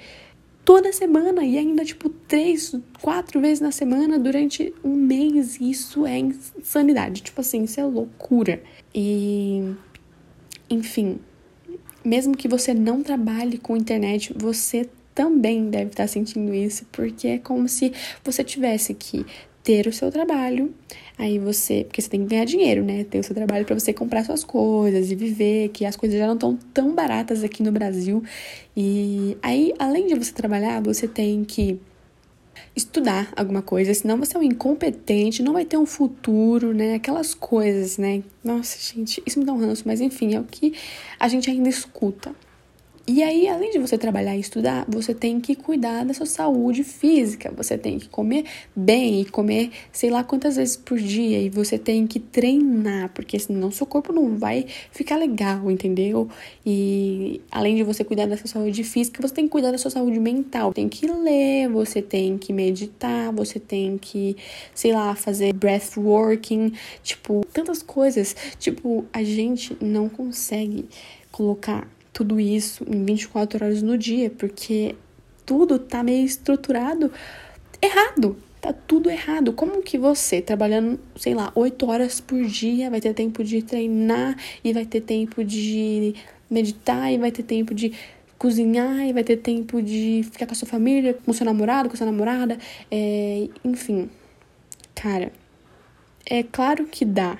toda 0.64 0.92
semana 0.92 1.44
e 1.44 1.58
ainda 1.58 1.84
tipo 1.84 2.08
três, 2.08 2.74
quatro 3.00 3.40
vezes 3.40 3.60
na 3.60 3.72
semana 3.72 4.18
durante 4.18 4.72
um 4.82 4.94
mês. 4.94 5.60
Isso 5.60 6.06
é 6.06 6.18
insanidade. 6.18 7.22
Tipo 7.22 7.40
assim, 7.40 7.64
isso 7.64 7.80
é 7.80 7.84
loucura. 7.84 8.62
E 8.94 9.74
enfim, 10.68 11.18
mesmo 12.04 12.36
que 12.36 12.48
você 12.48 12.74
não 12.74 13.02
trabalhe 13.02 13.58
com 13.58 13.76
internet, 13.76 14.32
você 14.36 14.88
também 15.14 15.68
deve 15.68 15.90
estar 15.90 16.06
sentindo 16.06 16.54
isso, 16.54 16.86
porque 16.90 17.28
é 17.28 17.38
como 17.38 17.68
se 17.68 17.92
você 18.24 18.42
tivesse 18.42 18.94
que 18.94 19.26
ter 19.62 19.86
o 19.86 19.92
seu 19.92 20.10
trabalho, 20.10 20.74
aí 21.16 21.38
você, 21.38 21.84
porque 21.84 22.02
você 22.02 22.08
tem 22.08 22.22
que 22.22 22.30
ganhar 22.30 22.44
dinheiro, 22.44 22.84
né? 22.84 23.04
Ter 23.04 23.18
o 23.18 23.22
seu 23.22 23.34
trabalho 23.34 23.64
para 23.64 23.78
você 23.78 23.92
comprar 23.92 24.24
suas 24.24 24.42
coisas 24.42 25.10
e 25.10 25.14
viver, 25.14 25.68
que 25.68 25.84
as 25.84 25.94
coisas 25.94 26.18
já 26.18 26.26
não 26.26 26.34
estão 26.34 26.58
tão 26.74 26.94
baratas 26.94 27.44
aqui 27.44 27.62
no 27.62 27.70
Brasil. 27.70 28.22
E 28.76 29.36
aí, 29.42 29.72
além 29.78 30.06
de 30.06 30.14
você 30.14 30.32
trabalhar, 30.32 30.82
você 30.82 31.06
tem 31.06 31.44
que 31.44 31.80
estudar 32.74 33.32
alguma 33.36 33.62
coisa, 33.62 33.92
senão 33.92 34.18
você 34.18 34.36
é 34.36 34.40
um 34.40 34.42
incompetente, 34.42 35.42
não 35.42 35.52
vai 35.52 35.64
ter 35.64 35.76
um 35.76 35.86
futuro, 35.86 36.72
né? 36.72 36.94
Aquelas 36.94 37.34
coisas, 37.34 37.98
né? 37.98 38.22
Nossa, 38.42 38.78
gente, 38.94 39.22
isso 39.26 39.38
me 39.38 39.44
dá 39.44 39.52
um 39.52 39.58
ranço, 39.58 39.84
mas 39.86 40.00
enfim, 40.00 40.34
é 40.34 40.40
o 40.40 40.44
que 40.44 40.74
a 41.20 41.28
gente 41.28 41.50
ainda 41.50 41.68
escuta. 41.68 42.34
E 43.04 43.20
aí, 43.20 43.48
além 43.48 43.72
de 43.72 43.80
você 43.80 43.98
trabalhar 43.98 44.36
e 44.36 44.40
estudar, 44.40 44.84
você 44.88 45.12
tem 45.12 45.40
que 45.40 45.56
cuidar 45.56 46.04
da 46.04 46.14
sua 46.14 46.24
saúde 46.24 46.84
física, 46.84 47.52
você 47.56 47.76
tem 47.76 47.98
que 47.98 48.08
comer 48.08 48.44
bem 48.76 49.22
e 49.22 49.24
comer 49.24 49.72
sei 49.90 50.08
lá 50.08 50.22
quantas 50.22 50.54
vezes 50.54 50.76
por 50.76 50.96
dia, 50.98 51.40
e 51.40 51.50
você 51.50 51.76
tem 51.76 52.06
que 52.06 52.20
treinar, 52.20 53.10
porque 53.12 53.36
senão 53.40 53.72
seu 53.72 53.86
corpo 53.86 54.12
não 54.12 54.38
vai 54.38 54.66
ficar 54.92 55.16
legal, 55.16 55.68
entendeu? 55.68 56.28
E 56.64 57.40
além 57.50 57.74
de 57.74 57.82
você 57.82 58.04
cuidar 58.04 58.26
da 58.26 58.36
sua 58.36 58.46
saúde 58.46 58.84
física, 58.84 59.20
você 59.20 59.34
tem 59.34 59.46
que 59.46 59.50
cuidar 59.50 59.72
da 59.72 59.78
sua 59.78 59.90
saúde 59.90 60.20
mental. 60.20 60.72
Tem 60.72 60.88
que 60.88 61.04
ler, 61.08 61.68
você 61.68 62.00
tem 62.00 62.38
que 62.38 62.52
meditar, 62.52 63.32
você 63.32 63.58
tem 63.58 63.98
que, 63.98 64.36
sei 64.72 64.92
lá, 64.92 65.16
fazer 65.16 65.52
breathworking, 65.52 66.72
tipo, 67.02 67.44
tantas 67.52 67.82
coisas. 67.82 68.36
Tipo, 68.60 69.04
a 69.12 69.24
gente 69.24 69.76
não 69.80 70.08
consegue 70.08 70.86
colocar 71.32 71.88
tudo 72.12 72.38
isso 72.38 72.84
em 72.88 73.04
24 73.04 73.64
horas 73.64 73.82
no 73.82 73.96
dia, 73.96 74.30
porque 74.30 74.94
tudo 75.46 75.78
tá 75.78 76.02
meio 76.02 76.24
estruturado 76.24 77.10
errado. 77.80 78.36
Tá 78.60 78.72
tudo 78.72 79.10
errado. 79.10 79.52
Como 79.52 79.82
que 79.82 79.98
você, 79.98 80.40
trabalhando, 80.40 81.00
sei 81.16 81.34
lá, 81.34 81.50
8 81.54 81.84
horas 81.90 82.20
por 82.20 82.44
dia, 82.44 82.88
vai 82.88 83.00
ter 83.00 83.12
tempo 83.12 83.42
de 83.42 83.60
treinar 83.60 84.36
e 84.62 84.72
vai 84.72 84.86
ter 84.86 85.00
tempo 85.00 85.42
de 85.42 86.14
meditar 86.48 87.12
e 87.12 87.18
vai 87.18 87.32
ter 87.32 87.42
tempo 87.42 87.74
de 87.74 87.92
cozinhar 88.38 89.06
e 89.06 89.12
vai 89.12 89.24
ter 89.24 89.36
tempo 89.38 89.82
de 89.82 90.24
ficar 90.30 90.46
com 90.46 90.52
a 90.52 90.54
sua 90.54 90.68
família, 90.68 91.14
com 91.14 91.32
seu 91.32 91.44
namorado, 91.44 91.88
com 91.88 91.96
sua 91.96 92.06
namorada, 92.06 92.56
é, 92.90 93.48
enfim. 93.64 94.08
Cara, 94.94 95.32
é 96.24 96.42
claro 96.42 96.86
que 96.86 97.04
dá 97.04 97.38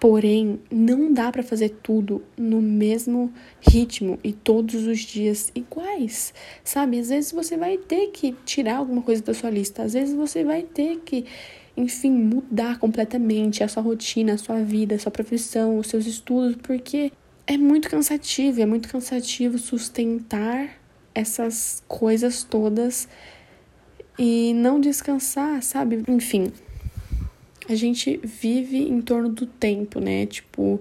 Porém, 0.00 0.60
não 0.70 1.12
dá 1.12 1.32
para 1.32 1.42
fazer 1.42 1.70
tudo 1.82 2.22
no 2.36 2.62
mesmo 2.62 3.32
ritmo 3.60 4.18
e 4.22 4.32
todos 4.32 4.86
os 4.86 5.00
dias 5.00 5.50
iguais, 5.56 6.32
sabe? 6.62 7.00
Às 7.00 7.08
vezes 7.08 7.32
você 7.32 7.56
vai 7.56 7.76
ter 7.76 8.08
que 8.08 8.32
tirar 8.44 8.76
alguma 8.76 9.02
coisa 9.02 9.22
da 9.22 9.34
sua 9.34 9.50
lista, 9.50 9.82
às 9.82 9.94
vezes 9.94 10.14
você 10.14 10.44
vai 10.44 10.62
ter 10.62 11.00
que, 11.04 11.24
enfim, 11.76 12.12
mudar 12.12 12.78
completamente 12.78 13.64
a 13.64 13.68
sua 13.68 13.82
rotina, 13.82 14.34
a 14.34 14.38
sua 14.38 14.62
vida, 14.62 14.94
a 14.94 14.98
sua 15.00 15.10
profissão, 15.10 15.78
os 15.78 15.88
seus 15.88 16.06
estudos, 16.06 16.54
porque 16.62 17.10
é 17.44 17.56
muito 17.56 17.90
cansativo, 17.90 18.62
é 18.62 18.66
muito 18.66 18.88
cansativo 18.88 19.58
sustentar 19.58 20.78
essas 21.12 21.82
coisas 21.88 22.44
todas 22.44 23.08
e 24.16 24.52
não 24.54 24.80
descansar, 24.80 25.60
sabe? 25.62 26.04
Enfim, 26.06 26.52
a 27.68 27.74
gente 27.74 28.18
vive 28.24 28.78
em 28.78 29.00
torno 29.00 29.28
do 29.28 29.44
tempo, 29.46 30.00
né? 30.00 30.24
Tipo, 30.26 30.80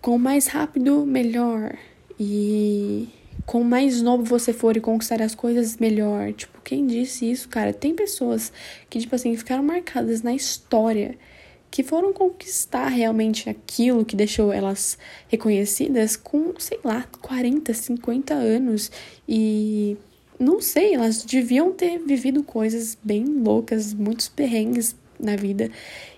com 0.00 0.16
mais 0.16 0.46
rápido, 0.46 1.04
melhor. 1.04 1.76
E 2.18 3.08
com 3.44 3.64
mais 3.64 4.00
novo 4.00 4.24
você 4.24 4.52
for 4.52 4.76
e 4.76 4.80
conquistar 4.80 5.20
as 5.20 5.34
coisas, 5.34 5.76
melhor. 5.76 6.32
Tipo, 6.32 6.60
quem 6.62 6.86
disse 6.86 7.30
isso, 7.30 7.48
cara? 7.48 7.72
Tem 7.72 7.94
pessoas 7.94 8.52
que, 8.88 9.00
tipo 9.00 9.14
assim, 9.14 9.36
ficaram 9.36 9.62
marcadas 9.62 10.22
na 10.22 10.32
história, 10.32 11.18
que 11.70 11.82
foram 11.82 12.12
conquistar 12.12 12.88
realmente 12.88 13.50
aquilo 13.50 14.04
que 14.04 14.14
deixou 14.14 14.52
elas 14.52 14.96
reconhecidas 15.28 16.16
com, 16.16 16.54
sei 16.58 16.78
lá, 16.84 17.06
40, 17.20 17.74
50 17.74 18.34
anos. 18.34 18.90
E 19.28 19.96
não 20.38 20.60
sei, 20.60 20.94
elas 20.94 21.24
deviam 21.24 21.72
ter 21.72 21.98
vivido 21.98 22.42
coisas 22.44 22.96
bem 23.02 23.24
loucas, 23.24 23.92
muitos 23.92 24.28
perrengues 24.28 24.94
na 25.22 25.36
vida. 25.36 25.70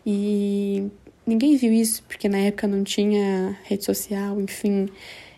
E 0.05 0.89
ninguém 1.27 1.57
viu 1.57 1.73
isso, 1.73 2.03
porque 2.05 2.29
na 2.29 2.39
época 2.39 2.67
não 2.67 2.83
tinha 2.83 3.59
rede 3.65 3.85
social, 3.85 4.41
enfim. 4.41 4.89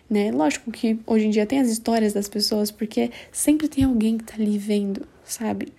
Né? 0.09 0.31
Lógico 0.31 0.71
que 0.71 0.97
hoje 1.05 1.27
em 1.27 1.29
dia 1.29 1.45
tem 1.45 1.59
as 1.59 1.69
histórias 1.69 2.13
das 2.13 2.29
pessoas, 2.29 2.71
porque 2.71 3.11
sempre 3.31 3.67
tem 3.67 3.83
alguém 3.83 4.17
que 4.17 4.23
tá 4.23 4.35
ali 4.35 4.57
vendo, 4.57 5.05
sabe? 5.23 5.73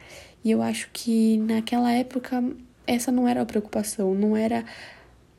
E 0.45 0.51
eu 0.51 0.61
acho 0.63 0.91
que 0.93 1.39
naquela 1.39 1.91
época 1.93 2.45
essa 2.87 3.11
não 3.11 3.27
era 3.27 3.43
a 3.43 3.47
preocupação, 3.47 4.15
não 4.15 4.37
era 4.37 4.65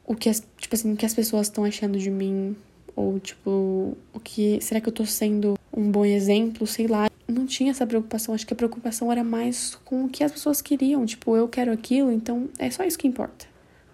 o 0.05 0.15
que 0.15 0.27
as, 0.27 0.43
tipo 0.57 0.75
assim, 0.75 0.93
o 0.93 0.97
que 0.97 1.05
as 1.05 1.13
pessoas 1.13 1.47
estão 1.47 1.63
achando 1.63 1.97
de 1.99 2.09
mim, 2.09 2.55
ou 2.95 3.19
tipo, 3.19 3.97
o 4.13 4.19
que 4.19 4.59
será 4.61 4.81
que 4.81 4.89
eu 4.89 4.93
tô 4.93 5.05
sendo 5.05 5.55
um 5.75 5.89
bom 5.91 6.03
exemplo, 6.03 6.65
sei 6.65 6.87
lá 6.87 7.08
tinha 7.49 7.71
essa 7.71 7.85
preocupação. 7.85 8.33
Acho 8.33 8.47
que 8.47 8.53
a 8.53 8.55
preocupação 8.55 9.11
era 9.11 9.23
mais 9.23 9.75
com 9.83 10.05
o 10.05 10.09
que 10.09 10.23
as 10.23 10.31
pessoas 10.31 10.61
queriam. 10.61 11.05
Tipo, 11.05 11.35
eu 11.35 11.47
quero 11.47 11.71
aquilo, 11.71 12.11
então 12.11 12.49
é 12.57 12.69
só 12.69 12.83
isso 12.83 12.97
que 12.97 13.07
importa, 13.07 13.45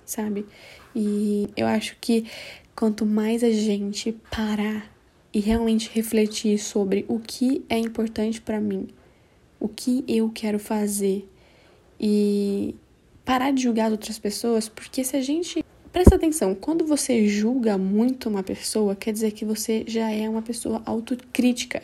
sabe? 0.06 0.46
E 0.96 1.50
eu 1.58 1.66
acho 1.66 1.98
que 2.00 2.26
quanto 2.76 3.06
mais 3.06 3.44
a 3.44 3.52
gente 3.52 4.12
parar 4.30 4.92
e 5.34 5.40
realmente 5.40 5.90
refletir 5.94 6.60
sobre 6.60 7.06
o 7.08 7.20
que 7.20 7.66
é 7.70 7.78
importante 7.78 8.40
para 8.42 8.60
mim, 8.60 8.88
o 9.60 9.68
que 9.68 10.04
eu 10.08 10.30
quero 10.30 10.60
fazer 10.60 11.28
e 12.00 12.76
parar 13.24 13.52
de 13.52 13.64
julgar 13.64 13.92
outras 13.92 14.20
pessoas, 14.20 14.70
porque 14.70 15.04
se 15.04 15.16
a 15.18 15.22
gente 15.22 15.66
Presta 15.96 16.16
atenção, 16.16 16.54
quando 16.54 16.86
você 16.86 17.26
julga 17.26 17.78
muito 17.78 18.28
uma 18.28 18.44
pessoa, 18.44 18.98
quer 18.98 19.14
dizer 19.14 19.32
que 19.32 19.46
você 19.46 19.86
já 19.88 20.12
é 20.12 20.28
uma 20.28 20.42
pessoa 20.42 20.82
autocrítica. 20.86 21.82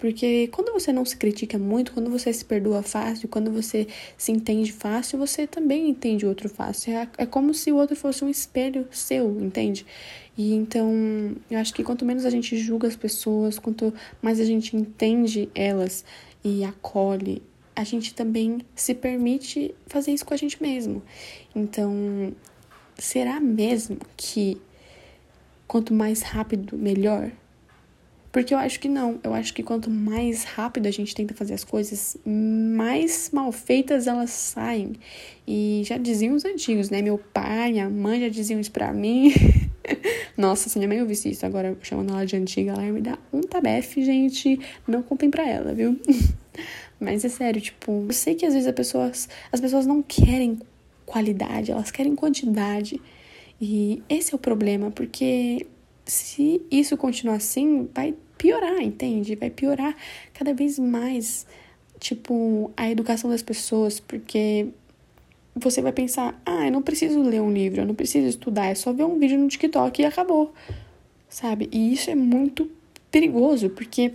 Porque 0.00 0.48
quando 0.48 0.72
você 0.72 0.94
não 0.94 1.04
se 1.04 1.14
critica 1.14 1.58
muito, 1.58 1.92
quando 1.92 2.10
você 2.10 2.32
se 2.32 2.42
perdoa 2.42 2.82
fácil, 2.82 3.28
quando 3.28 3.50
você 3.50 3.86
se 4.16 4.32
entende 4.32 4.72
fácil, 4.72 5.18
você 5.18 5.46
também 5.46 5.90
entende 5.90 6.24
o 6.24 6.28
outro 6.30 6.48
fácil. 6.48 6.94
É, 6.94 7.08
é 7.18 7.26
como 7.26 7.52
se 7.52 7.70
o 7.70 7.76
outro 7.76 7.94
fosse 7.94 8.24
um 8.24 8.28
espelho 8.30 8.88
seu, 8.90 9.38
entende? 9.38 9.84
E 10.38 10.54
então, 10.54 10.90
eu 11.50 11.58
acho 11.58 11.74
que 11.74 11.84
quanto 11.84 12.02
menos 12.06 12.24
a 12.24 12.30
gente 12.30 12.56
julga 12.56 12.88
as 12.88 12.96
pessoas, 12.96 13.58
quanto 13.58 13.92
mais 14.22 14.40
a 14.40 14.44
gente 14.44 14.74
entende 14.74 15.50
elas 15.54 16.02
e 16.42 16.64
acolhe, 16.64 17.42
a 17.76 17.84
gente 17.84 18.14
também 18.14 18.62
se 18.74 18.94
permite 18.94 19.74
fazer 19.86 20.12
isso 20.12 20.24
com 20.24 20.32
a 20.32 20.38
gente 20.38 20.62
mesmo. 20.62 21.02
Então, 21.54 22.32
será 22.96 23.38
mesmo 23.38 23.98
que 24.16 24.58
quanto 25.68 25.92
mais 25.92 26.22
rápido, 26.22 26.78
melhor? 26.78 27.30
Porque 28.32 28.54
eu 28.54 28.58
acho 28.58 28.78
que 28.78 28.88
não. 28.88 29.18
Eu 29.24 29.34
acho 29.34 29.52
que 29.52 29.62
quanto 29.62 29.90
mais 29.90 30.44
rápido 30.44 30.86
a 30.86 30.90
gente 30.90 31.14
tenta 31.14 31.34
fazer 31.34 31.54
as 31.54 31.64
coisas, 31.64 32.16
mais 32.24 33.30
mal 33.32 33.50
feitas 33.50 34.06
elas 34.06 34.30
saem. 34.30 34.92
E 35.46 35.82
já 35.84 35.98
diziam 35.98 36.34
os 36.34 36.44
antigos, 36.44 36.90
né? 36.90 37.02
Meu 37.02 37.18
pai, 37.18 37.72
minha 37.72 37.90
mãe 37.90 38.20
já 38.20 38.28
diziam 38.28 38.60
isso 38.60 38.70
pra 38.70 38.92
mim. 38.92 39.32
Nossa, 40.36 40.68
se 40.68 40.78
minha 40.78 40.88
mãe 40.88 41.00
ouvisse 41.00 41.28
isso 41.28 41.44
agora, 41.44 41.76
chamando 41.82 42.10
ela 42.10 42.24
de 42.24 42.36
antiga, 42.36 42.72
ela 42.72 42.84
ia 42.84 42.92
me 42.92 43.00
dar 43.00 43.18
um 43.32 43.40
tabefe, 43.40 44.04
gente. 44.04 44.60
Não 44.86 45.02
contem 45.02 45.28
pra 45.28 45.48
ela, 45.48 45.74
viu? 45.74 45.98
Mas 47.00 47.24
é 47.24 47.28
sério, 47.28 47.60
tipo, 47.60 48.04
eu 48.08 48.12
sei 48.12 48.34
que 48.34 48.46
às 48.46 48.52
vezes 48.52 48.68
as 48.68 48.74
pessoas, 48.74 49.28
as 49.50 49.60
pessoas 49.60 49.86
não 49.86 50.02
querem 50.02 50.58
qualidade, 51.04 51.72
elas 51.72 51.90
querem 51.90 52.14
quantidade. 52.14 53.00
E 53.60 54.02
esse 54.08 54.32
é 54.32 54.36
o 54.36 54.38
problema, 54.38 54.90
porque 54.90 55.66
se 56.10 56.60
isso 56.70 56.96
continuar 56.96 57.36
assim, 57.36 57.88
vai 57.94 58.14
piorar, 58.36 58.80
entende? 58.82 59.36
Vai 59.36 59.50
piorar 59.50 59.96
cada 60.34 60.52
vez 60.52 60.78
mais, 60.78 61.46
tipo, 61.98 62.70
a 62.76 62.90
educação 62.90 63.30
das 63.30 63.42
pessoas, 63.42 64.00
porque 64.00 64.68
você 65.54 65.80
vai 65.80 65.92
pensar, 65.92 66.40
ah, 66.44 66.66
eu 66.66 66.72
não 66.72 66.82
preciso 66.82 67.22
ler 67.22 67.40
um 67.40 67.52
livro, 67.52 67.82
eu 67.82 67.86
não 67.86 67.94
preciso 67.94 68.26
estudar, 68.26 68.66
é 68.66 68.74
só 68.74 68.92
ver 68.92 69.04
um 69.04 69.18
vídeo 69.18 69.38
no 69.38 69.48
TikTok 69.48 70.02
e 70.02 70.04
acabou, 70.04 70.52
sabe? 71.28 71.68
E 71.72 71.92
isso 71.92 72.10
é 72.10 72.14
muito 72.14 72.70
perigoso, 73.10 73.70
porque 73.70 74.12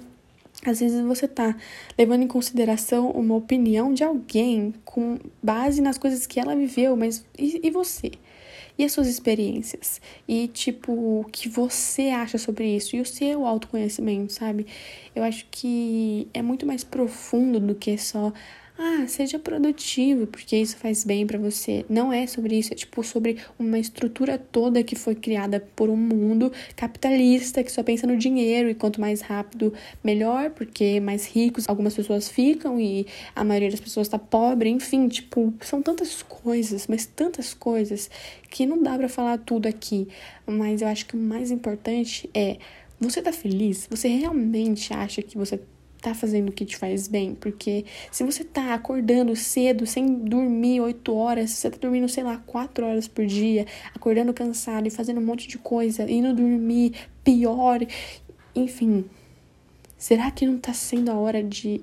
às 0.65 0.79
vezes 0.79 1.01
você 1.01 1.27
tá 1.27 1.55
levando 1.97 2.23
em 2.23 2.27
consideração 2.27 3.11
uma 3.11 3.35
opinião 3.35 3.93
de 3.93 4.03
alguém 4.03 4.73
com 4.83 5.17
base 5.41 5.81
nas 5.81 5.97
coisas 5.97 6.25
que 6.25 6.39
ela 6.39 6.55
viveu, 6.55 6.95
mas 6.95 7.25
e, 7.37 7.67
e 7.67 7.71
você? 7.71 8.11
E 8.77 8.83
as 8.83 8.91
suas 8.91 9.07
experiências 9.07 10.01
e 10.27 10.47
tipo 10.47 10.91
o 10.91 11.25
que 11.31 11.47
você 11.47 12.09
acha 12.09 12.37
sobre 12.37 12.75
isso 12.75 12.95
e 12.95 13.01
o 13.01 13.05
seu 13.05 13.45
autoconhecimento, 13.45 14.33
sabe? 14.33 14.67
Eu 15.15 15.23
acho 15.23 15.45
que 15.49 16.27
é 16.33 16.41
muito 16.41 16.65
mais 16.65 16.83
profundo 16.83 17.59
do 17.59 17.75
que 17.75 17.97
só 17.97 18.33
ah, 18.77 19.05
seja 19.07 19.39
produtivo, 19.39 20.27
porque 20.27 20.57
isso 20.57 20.75
faz 20.75 21.05
bem 21.05 21.25
para 21.25 21.39
você. 21.39 21.85
Não 21.89 22.11
é 22.11 22.27
sobre 22.27 22.57
isso, 22.57 22.73
é 22.73 22.75
tipo 22.75 23.03
sobre 23.03 23.37
uma 23.57 23.79
estrutura 23.79 24.37
toda 24.37 24.83
que 24.83 24.95
foi 24.95 25.15
criada 25.15 25.61
por 25.75 25.89
um 25.89 25.95
mundo 25.95 26.51
capitalista 26.75 27.63
que 27.63 27.71
só 27.71 27.81
pensa 27.83 28.05
no 28.05 28.17
dinheiro 28.17 28.69
e 28.69 28.75
quanto 28.75 28.99
mais 28.99 29.21
rápido, 29.21 29.73
melhor, 30.03 30.49
porque 30.49 30.99
mais 30.99 31.25
ricos 31.25 31.69
algumas 31.69 31.93
pessoas 31.95 32.27
ficam 32.27 32.79
e 32.79 33.07
a 33.33 33.45
maioria 33.45 33.71
das 33.71 33.79
pessoas 33.79 34.09
tá 34.09 34.19
pobre, 34.19 34.69
enfim, 34.69 35.07
tipo, 35.07 35.53
são 35.61 35.81
tantas 35.81 36.21
coisas, 36.21 36.87
mas 36.87 37.05
tantas 37.05 37.53
coisas 37.53 38.09
que 38.49 38.65
não 38.65 38.83
dá 38.83 38.97
para 38.97 39.07
falar 39.07 39.37
tudo 39.37 39.67
aqui. 39.67 40.07
Mas 40.45 40.81
eu 40.81 40.89
acho 40.89 41.05
que 41.05 41.15
o 41.15 41.19
mais 41.19 41.49
importante 41.49 42.29
é 42.33 42.57
você 42.99 43.21
tá 43.21 43.31
feliz? 43.31 43.87
Você 43.89 44.07
realmente 44.07 44.93
acha 44.93 45.21
que 45.21 45.37
você 45.37 45.59
tá 46.09 46.15
fazendo 46.15 46.49
o 46.49 46.51
que 46.51 46.65
te 46.65 46.77
faz 46.77 47.07
bem, 47.07 47.35
porque 47.35 47.85
se 48.11 48.23
você 48.23 48.43
tá 48.43 48.73
acordando 48.73 49.35
cedo, 49.35 49.85
sem 49.85 50.15
dormir 50.15 50.81
oito 50.81 51.15
horas, 51.15 51.51
se 51.51 51.57
você 51.57 51.69
tá 51.71 51.77
dormindo, 51.79 52.07
sei 52.07 52.23
lá, 52.23 52.37
quatro 52.37 52.85
horas 52.85 53.07
por 53.07 53.25
dia, 53.25 53.65
acordando 53.93 54.33
cansado 54.33 54.87
e 54.87 54.91
fazendo 54.91 55.19
um 55.19 55.25
monte 55.25 55.47
de 55.47 55.57
coisa, 55.57 56.09
indo 56.09 56.33
dormir 56.33 56.93
pior, 57.23 57.79
enfim, 58.55 59.05
Será 59.97 60.29
que 60.29 60.45
não 60.45 60.57
tá 60.57 60.71
sendo 60.71 61.09
a 61.09 61.15
hora 61.15 61.41
de 61.41 61.81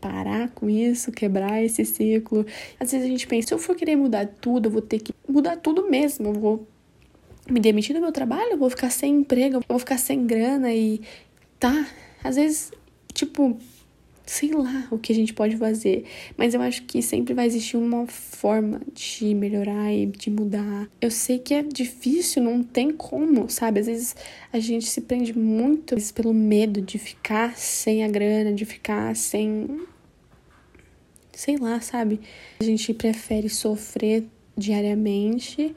parar 0.00 0.48
com 0.50 0.70
isso, 0.70 1.12
quebrar 1.12 1.62
esse 1.62 1.84
ciclo? 1.84 2.46
Às 2.78 2.92
vezes 2.92 3.06
a 3.06 3.10
gente 3.10 3.26
pensa, 3.26 3.48
se 3.48 3.54
eu 3.54 3.58
for 3.58 3.76
querer 3.76 3.94
mudar 3.94 4.26
tudo, 4.26 4.68
eu 4.68 4.70
vou 4.70 4.80
ter 4.80 5.00
que 5.00 5.12
mudar 5.28 5.56
tudo 5.56 5.90
mesmo. 5.90 6.28
Eu 6.28 6.32
vou 6.32 6.66
me 7.50 7.60
demitir 7.60 7.94
do 7.94 8.00
meu 8.00 8.10
trabalho, 8.10 8.52
eu 8.52 8.58
vou 8.58 8.70
ficar 8.70 8.90
sem 8.90 9.16
emprego, 9.16 9.56
eu 9.56 9.62
vou 9.68 9.78
ficar 9.78 9.98
sem 9.98 10.26
grana 10.26 10.72
e 10.72 11.02
tá. 11.58 11.86
Às 12.24 12.36
vezes, 12.36 12.72
tipo, 13.14 13.58
sei 14.24 14.52
lá 14.52 14.86
o 14.90 14.98
que 14.98 15.12
a 15.12 15.14
gente 15.14 15.34
pode 15.34 15.56
fazer, 15.56 16.04
mas 16.36 16.54
eu 16.54 16.62
acho 16.62 16.84
que 16.84 17.02
sempre 17.02 17.34
vai 17.34 17.46
existir 17.46 17.76
uma 17.76 18.06
forma 18.06 18.80
de 18.94 19.34
melhorar 19.34 19.92
e 19.92 20.06
de 20.06 20.30
mudar. 20.30 20.88
Eu 21.00 21.10
sei 21.10 21.38
que 21.38 21.54
é 21.54 21.62
difícil, 21.62 22.42
não 22.42 22.62
tem 22.62 22.92
como, 22.92 23.48
sabe? 23.50 23.80
Às 23.80 23.86
vezes 23.86 24.16
a 24.52 24.58
gente 24.58 24.86
se 24.86 25.00
prende 25.00 25.36
muito 25.36 25.96
pelo 26.14 26.32
medo 26.32 26.80
de 26.80 26.98
ficar 26.98 27.56
sem 27.56 28.04
a 28.04 28.08
grana, 28.08 28.52
de 28.52 28.64
ficar 28.64 29.14
sem 29.16 29.86
sei 31.32 31.56
lá, 31.56 31.80
sabe? 31.80 32.20
A 32.60 32.64
gente 32.64 32.94
prefere 32.94 33.48
sofrer 33.48 34.24
diariamente 34.56 35.74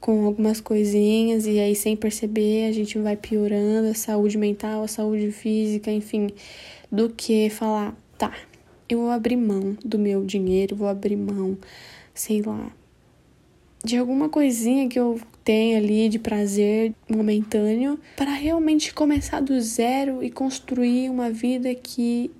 com 0.00 0.26
algumas 0.26 0.60
coisinhas 0.60 1.46
e 1.46 1.58
aí 1.58 1.74
sem 1.74 1.96
perceber 1.96 2.68
a 2.68 2.72
gente 2.72 2.98
vai 2.98 3.16
piorando 3.16 3.88
a 3.88 3.94
saúde 3.94 4.38
mental, 4.38 4.84
a 4.84 4.88
saúde 4.88 5.32
física, 5.32 5.90
enfim, 5.90 6.28
do 6.90 7.10
que 7.10 7.50
falar, 7.50 7.94
tá, 8.16 8.32
eu 8.88 8.98
vou 8.98 9.10
abrir 9.10 9.36
mão 9.36 9.76
do 9.84 9.98
meu 9.98 10.24
dinheiro, 10.24 10.74
vou 10.74 10.88
abrir 10.88 11.16
mão, 11.16 11.56
sei 12.14 12.42
lá, 12.42 12.72
de 13.84 13.96
alguma 13.96 14.28
coisinha 14.28 14.88
que 14.88 14.98
eu 14.98 15.20
tenho 15.44 15.78
ali 15.78 16.08
de 16.08 16.18
prazer 16.18 16.94
momentâneo 17.08 17.98
para 18.16 18.32
realmente 18.32 18.92
começar 18.92 19.40
do 19.40 19.60
zero 19.60 20.22
e 20.22 20.30
construir 20.30 21.10
uma 21.10 21.30
vida 21.30 21.74
que 21.74 22.30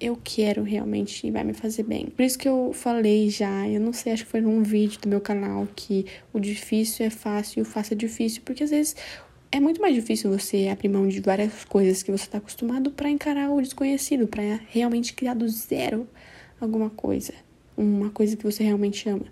eu 0.00 0.18
quero 0.22 0.64
realmente 0.64 1.24
e 1.26 1.30
vai 1.30 1.44
me 1.44 1.54
fazer 1.54 1.84
bem. 1.84 2.06
Por 2.06 2.22
isso 2.24 2.36
que 2.36 2.48
eu 2.48 2.72
falei 2.74 3.30
já, 3.30 3.68
eu 3.68 3.80
não 3.80 3.92
sei, 3.92 4.12
acho 4.12 4.24
que 4.24 4.30
foi 4.30 4.40
num 4.40 4.62
vídeo 4.62 5.00
do 5.00 5.08
meu 5.08 5.20
canal 5.20 5.68
que 5.76 6.04
o 6.32 6.40
difícil 6.40 7.06
é 7.06 7.10
fácil 7.10 7.60
e 7.60 7.62
o 7.62 7.64
fácil 7.64 7.94
é 7.94 7.96
difícil, 7.96 8.42
porque 8.44 8.64
às 8.64 8.70
vezes 8.70 8.96
é 9.52 9.60
muito 9.60 9.80
mais 9.82 9.94
difícil 9.94 10.30
você 10.30 10.68
abrir 10.68 10.88
mão 10.88 11.06
de 11.06 11.20
várias 11.20 11.64
coisas 11.66 12.02
que 12.02 12.10
você 12.10 12.24
está 12.24 12.38
acostumado 12.38 12.90
para 12.90 13.10
encarar 13.10 13.50
o 13.50 13.60
desconhecido, 13.60 14.26
para 14.26 14.58
realmente 14.68 15.12
criar 15.12 15.34
do 15.34 15.46
zero 15.46 16.08
alguma 16.58 16.88
coisa, 16.88 17.34
uma 17.76 18.08
coisa 18.08 18.34
que 18.34 18.42
você 18.42 18.64
realmente 18.64 19.06
ama. 19.10 19.26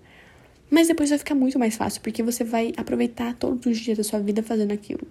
Mas 0.69 0.87
depois 0.87 1.09
vai 1.09 1.17
ficar 1.17 1.33
muito 1.33 1.57
mais 1.57 1.75
fácil, 1.75 2.01
porque 2.01 2.21
você 2.21 2.43
vai 2.43 2.71
aproveitar 2.77 3.33
todos 3.33 3.65
os 3.65 3.79
dias 3.79 3.97
da 3.97 4.03
sua 4.03 4.19
vida 4.19 4.43
fazendo 4.43 4.71
aquilo. 4.71 5.05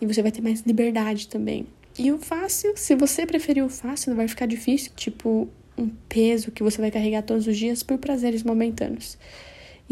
E 0.00 0.06
você 0.06 0.22
vai 0.22 0.32
ter 0.32 0.40
mais 0.40 0.62
liberdade 0.62 1.28
também. 1.28 1.66
E 1.98 2.10
o 2.10 2.18
fácil, 2.18 2.72
se 2.74 2.96
você 2.96 3.26
preferir 3.26 3.62
o 3.62 3.68
fácil, 3.68 4.10
não 4.10 4.16
vai 4.16 4.26
ficar 4.26 4.46
difícil, 4.46 4.92
tipo 4.96 5.46
um 5.76 5.88
peso 6.08 6.50
que 6.50 6.62
você 6.62 6.80
vai 6.80 6.90
carregar 6.90 7.22
todos 7.22 7.46
os 7.46 7.56
dias 7.56 7.82
por 7.82 7.98
prazeres 7.98 8.42
momentâneos. 8.42 9.18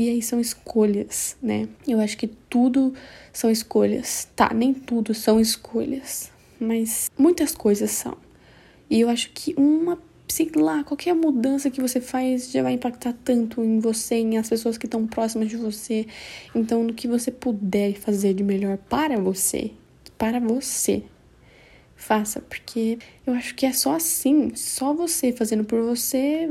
E 0.01 0.09
aí 0.09 0.23
são 0.23 0.41
escolhas, 0.41 1.37
né? 1.43 1.69
Eu 1.87 2.01
acho 2.01 2.17
que 2.17 2.27
tudo 2.27 2.95
são 3.35 3.51
escolhas. 3.51 4.27
Tá, 4.35 4.51
nem 4.55 4.73
tudo 4.73 5.13
são 5.13 5.39
escolhas, 5.39 6.33
mas 6.59 7.11
muitas 7.19 7.55
coisas 7.55 7.91
são. 7.91 8.17
E 8.89 8.99
eu 8.99 9.11
acho 9.11 9.31
que 9.35 9.55
uma, 9.59 9.99
sei 10.27 10.51
lá, 10.57 10.83
qualquer 10.85 11.15
mudança 11.15 11.69
que 11.69 11.83
você 11.83 12.01
faz 12.01 12.51
já 12.51 12.63
vai 12.63 12.73
impactar 12.73 13.15
tanto 13.23 13.63
em 13.63 13.79
você, 13.79 14.15
em 14.15 14.39
as 14.39 14.49
pessoas 14.49 14.79
que 14.79 14.87
estão 14.87 15.07
próximas 15.07 15.51
de 15.51 15.59
você. 15.59 16.07
Então, 16.55 16.83
no 16.83 16.95
que 16.95 17.07
você 17.07 17.31
puder 17.31 17.93
fazer 17.93 18.33
de 18.33 18.43
melhor 18.43 18.79
para 18.79 19.21
você, 19.21 19.71
para 20.17 20.41
você, 20.41 21.03
faça, 21.95 22.41
porque 22.41 22.99
eu 23.27 23.35
acho 23.35 23.55
que 23.55 23.67
é 23.67 23.73
só 23.75 23.97
assim, 23.97 24.55
só 24.55 24.95
você 24.95 25.31
fazendo 25.31 25.65
por 25.65 25.83
você 25.83 26.49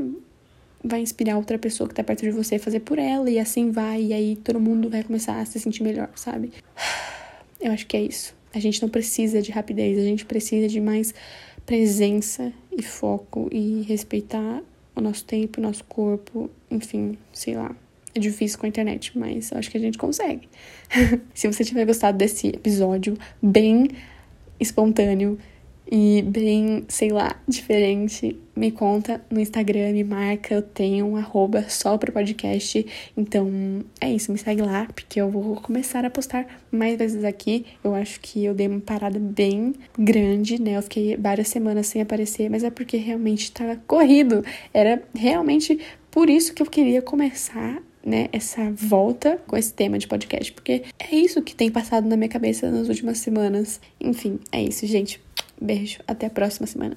vai 0.82 1.00
inspirar 1.00 1.36
outra 1.36 1.58
pessoa 1.58 1.88
que 1.88 1.94
tá 1.94 2.02
perto 2.02 2.22
de 2.22 2.30
você 2.30 2.56
a 2.56 2.58
fazer 2.60 2.80
por 2.80 2.98
ela 2.98 3.30
e 3.30 3.38
assim 3.38 3.70
vai, 3.70 4.02
e 4.02 4.12
aí 4.12 4.36
todo 4.36 4.58
mundo 4.58 4.88
vai 4.88 5.02
começar 5.02 5.40
a 5.40 5.44
se 5.44 5.60
sentir 5.60 5.82
melhor, 5.82 6.10
sabe? 6.14 6.52
Eu 7.60 7.72
acho 7.72 7.86
que 7.86 7.96
é 7.96 8.02
isso. 8.02 8.34
A 8.54 8.58
gente 8.58 8.80
não 8.80 8.88
precisa 8.88 9.42
de 9.42 9.52
rapidez, 9.52 9.98
a 9.98 10.02
gente 10.02 10.24
precisa 10.24 10.66
de 10.66 10.80
mais 10.80 11.14
presença 11.66 12.52
e 12.72 12.82
foco 12.82 13.48
e 13.52 13.82
respeitar 13.82 14.62
o 14.96 15.00
nosso 15.00 15.24
tempo, 15.24 15.60
o 15.60 15.62
nosso 15.62 15.84
corpo, 15.84 16.50
enfim, 16.70 17.16
sei 17.32 17.54
lá. 17.54 17.76
É 18.14 18.18
difícil 18.18 18.58
com 18.58 18.66
a 18.66 18.68
internet, 18.68 19.16
mas 19.16 19.52
eu 19.52 19.58
acho 19.58 19.70
que 19.70 19.76
a 19.76 19.80
gente 19.80 19.96
consegue. 19.96 20.48
Se 21.32 21.46
você 21.46 21.62
tiver 21.64 21.84
gostado 21.84 22.18
desse 22.18 22.48
episódio 22.48 23.16
bem 23.40 23.88
espontâneo 24.58 25.38
e 25.90 26.22
bem, 26.22 26.84
sei 26.86 27.10
lá, 27.10 27.34
diferente, 27.48 28.38
me 28.54 28.70
conta 28.70 29.20
no 29.28 29.40
Instagram, 29.40 29.92
me 29.92 30.04
marca, 30.04 30.54
eu 30.54 30.62
tenho 30.62 31.04
um 31.04 31.16
arroba 31.16 31.64
só 31.68 31.98
para 31.98 32.12
podcast. 32.12 32.86
Então 33.16 33.84
é 34.00 34.12
isso, 34.12 34.30
me 34.30 34.38
segue 34.38 34.62
lá, 34.62 34.86
porque 34.94 35.20
eu 35.20 35.28
vou 35.28 35.56
começar 35.56 36.04
a 36.04 36.10
postar 36.10 36.46
mais 36.70 36.96
vezes 36.96 37.24
aqui. 37.24 37.66
Eu 37.82 37.94
acho 37.94 38.20
que 38.20 38.44
eu 38.44 38.54
dei 38.54 38.68
uma 38.68 38.80
parada 38.80 39.18
bem 39.18 39.74
grande, 39.98 40.62
né? 40.62 40.76
Eu 40.76 40.82
fiquei 40.82 41.16
várias 41.16 41.48
semanas 41.48 41.88
sem 41.88 42.00
aparecer, 42.00 42.48
mas 42.48 42.62
é 42.62 42.70
porque 42.70 42.96
realmente 42.96 43.50
tava 43.50 43.74
corrido. 43.86 44.44
Era 44.72 45.02
realmente 45.12 45.80
por 46.08 46.30
isso 46.30 46.54
que 46.54 46.62
eu 46.62 46.66
queria 46.66 47.02
começar 47.02 47.82
né, 48.04 48.28
essa 48.32 48.70
volta 48.70 49.40
com 49.46 49.56
esse 49.56 49.72
tema 49.72 49.98
de 49.98 50.06
podcast, 50.06 50.52
porque 50.52 50.84
é 50.98 51.14
isso 51.14 51.42
que 51.42 51.54
tem 51.54 51.70
passado 51.70 52.08
na 52.08 52.16
minha 52.16 52.28
cabeça 52.28 52.70
nas 52.70 52.88
últimas 52.88 53.18
semanas. 53.18 53.80
Enfim, 54.00 54.38
é 54.50 54.62
isso, 54.62 54.86
gente. 54.86 55.20
Beijo, 55.60 56.00
até 56.06 56.26
a 56.26 56.30
próxima 56.30 56.66
semana. 56.66 56.96